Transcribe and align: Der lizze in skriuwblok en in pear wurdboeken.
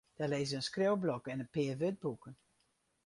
Der 0.17 0.27
lizze 0.31 0.55
in 0.57 0.65
skriuwblok 0.67 1.25
en 1.31 1.41
in 1.43 1.51
pear 1.53 1.79
wurdboeken. 1.81 2.33